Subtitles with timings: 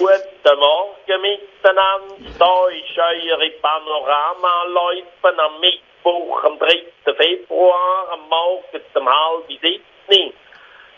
[0.00, 2.16] Guten Morgen miteinander.
[2.38, 6.84] Da ist eure Panorama-Läufe am Mittwoch, am 3.
[7.04, 10.32] Februar, am Morgen um halb sieben.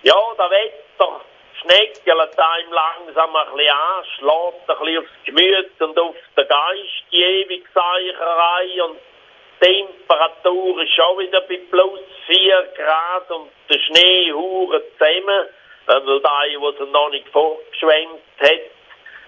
[0.05, 1.21] Ja, der Wetter
[1.61, 7.05] schneckelt einem langsam ein bisschen an, schlägt ein bisschen aufs Gemüt und auf den Geist,
[7.11, 9.01] die Ewigseicherei und
[9.61, 15.49] die Temperatur ist schon wieder bei plus 4 Grad und der Schnee hure zusammen.
[15.87, 18.82] Also da, was er noch nicht vorgeschwemmt hat.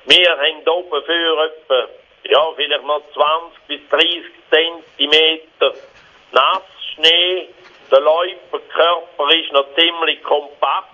[0.07, 1.89] Wir haben oben für etwa,
[2.25, 5.73] ja, vielleicht noch 20 bis 30 Zentimeter
[6.33, 7.49] Nassschnee.
[7.91, 10.91] Der Läuferkörper ist noch ziemlich kompakt.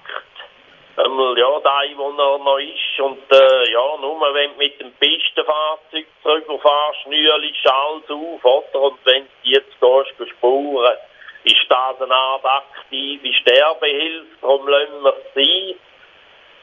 [0.96, 3.00] Einmal, ja, da, wo er noch ist.
[3.00, 8.80] Und, äh, ja, nur wenn du mit dem Pistenfahrzeug drüber fährst, schnürlich alles auf, oder?
[8.80, 10.96] Und wenn du jetzt gehst, spuren,
[11.44, 15.89] ist das eine Art aktive Sterbehilfe, darum lassen wir es sein.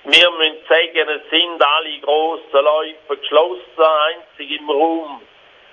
[0.09, 5.21] Wir müssen sagen, es sind alle grossen Läufe geschlossen, einzig im Raum.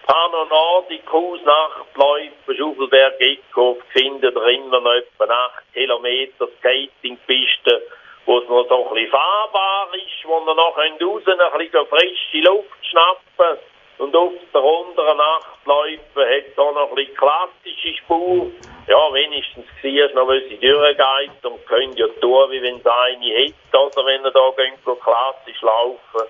[0.09, 7.87] Pano Nordicus, Nachtläufe, Schaufelberg, Eckhof, finden drinnen noch etwa 8 Kilometer Skatingpiste,
[8.27, 12.39] wo es noch so ein bisschen fahrbar ist, wo wir noch raus ein bisschen frische
[12.39, 13.59] Luft schnappen
[13.99, 18.51] und auf der unteren Nachtläufe hat es auch noch ein bisschen klassische Spur.
[18.87, 23.25] Ja, wenigstens siehst noch, wie sie durchgeht und könnt ja tun, wie wenn es eine
[23.25, 26.29] hätte, oder wenn ihr da geht, klassisch laufen.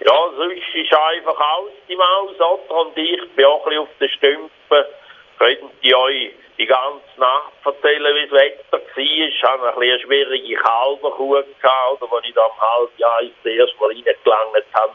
[0.00, 2.80] Ja, sonst ist einfach aus die Maus, oder?
[2.80, 4.84] Und ich bin auch ein auf den Stümpen.
[5.38, 8.98] Könnt ihr euch die ganze Nacht erzählen, wie das Wetter war.
[8.98, 13.22] Ich hatte ein bisschen eine schwierige Kalberkuh gehabt, oder, als ich da am halben Jahr
[13.22, 14.94] das erste Mal reingelangt habe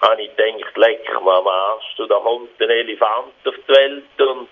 [0.00, 4.04] habe ich gedacht, leck mir am Arsch, du, da kommt ein Elefant auf die Welt
[4.18, 4.48] und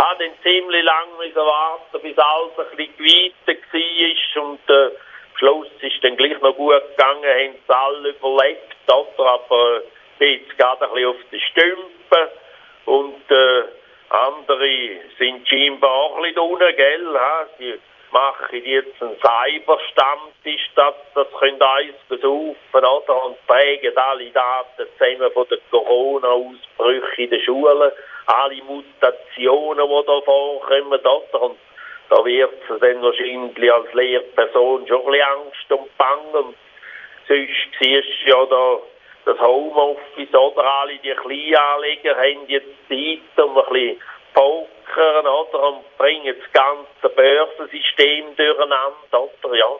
[0.00, 5.68] habe dann ziemlich lange warten, bis alles ein bisschen geweiter war und äh, am Schluss
[5.80, 9.32] ist dann gleich noch gut gegangen, haben es alle überlebt, oder?
[9.32, 9.82] aber
[10.18, 12.28] bin jetzt gerade ein bisschen auf den Stümpen
[12.86, 13.62] und äh,
[14.10, 14.68] andere
[15.18, 17.14] sind scheinbar auch ein bisschen unten, gell?
[17.14, 17.46] Ha?
[17.58, 17.78] Die
[18.10, 23.24] machen jetzt einen Cyberstammtisch, das, das können eins besaufen, oder?
[23.24, 27.92] Und prägen alle Daten zusammen von den Corona-Ausbrüchen in den Schulen,
[28.28, 31.42] alle Mutationen, die da vorkommen, oder?
[31.42, 31.58] Und
[32.10, 36.30] da wird es dann wahrscheinlich als Lehrperson schon ein bisschen Angst und Bang.
[36.32, 36.54] Und
[37.26, 38.78] sonst siehst du ja da
[39.24, 40.64] das Homeoffice, oder?
[40.64, 44.00] Alle die Kleinanleger haben jetzt Zeit, um ein bisschen
[44.34, 45.68] pokern, oder?
[45.68, 49.56] Und bringen das ganze Börsensystem durcheinander, oder?
[49.56, 49.70] Ja.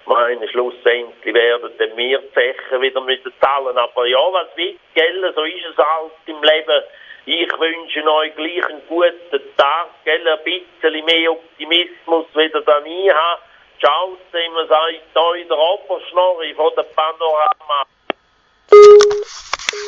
[0.00, 3.78] Ich meine, schlussendlich werden dann wir Zechen wieder müssen zahlen.
[3.78, 5.32] Aber ja, was will, gell?
[5.34, 6.82] So ist es halt im Leben.
[7.24, 13.08] Ich wünsche euch gleich einen guten Tag, gell, ein bisschen mehr Optimismus, wieder da nie
[13.10, 13.42] habe.
[13.78, 17.86] Ciao zusammen, sagt euch der Oberschnorri von der Panorama.